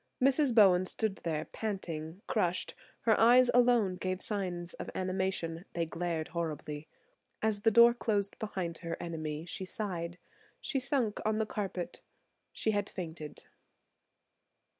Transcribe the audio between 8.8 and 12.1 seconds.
enemy she sighed; she sunk on the carpet.